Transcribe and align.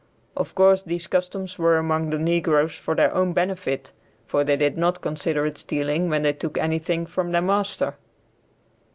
Of 0.35 0.55
course 0.55 0.81
these 0.81 1.05
customs 1.05 1.59
were 1.59 1.77
among 1.77 2.09
the 2.09 2.17
negroes 2.17 2.73
for 2.73 2.95
their 2.95 3.13
own 3.13 3.33
benefit, 3.33 3.91
for 4.25 4.43
they 4.43 4.57
did 4.57 4.75
not 4.75 4.99
consider 5.01 5.45
it 5.45 5.59
stealing 5.59 6.09
when 6.09 6.23
they 6.23 6.33
took 6.33 6.57
anything 6.57 7.05
from 7.05 7.31
their 7.31 7.39
master. 7.43 7.93